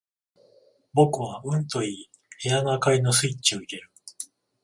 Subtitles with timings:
[0.95, 2.09] 僕はうんと言い、
[2.43, 3.91] 部屋の灯りのスイッチを入れる。